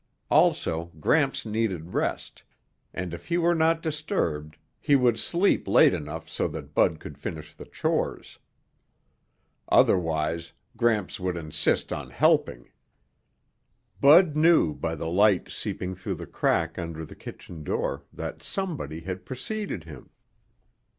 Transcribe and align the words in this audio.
Also, 0.31 0.85
Gramps 0.99 1.45
needed 1.45 1.93
rest, 1.93 2.41
and 2.91 3.13
if 3.13 3.27
he 3.27 3.37
were 3.37 3.53
not 3.53 3.83
disturbed, 3.83 4.57
he 4.79 4.95
would 4.95 5.19
sleep 5.19 5.67
late 5.67 5.93
enough 5.93 6.27
so 6.27 6.47
that 6.47 6.73
Bud 6.73 6.99
could 6.99 7.19
finish 7.19 7.53
the 7.53 7.65
chores. 7.65 8.39
Otherwise, 9.69 10.53
Gramps 10.75 11.19
would 11.19 11.37
insist 11.37 11.93
on 11.93 12.09
helping. 12.09 12.71
Bud 13.99 14.35
knew 14.35 14.73
by 14.73 14.95
the 14.95 15.05
light 15.05 15.51
seeping 15.51 15.93
through 15.93 16.15
the 16.15 16.25
crack 16.25 16.79
under 16.79 17.05
the 17.05 17.13
kitchen 17.15 17.63
door 17.63 18.03
that 18.11 18.41
somebody 18.41 19.01
had 19.01 19.23
preceded 19.23 19.83
him. 19.83 20.09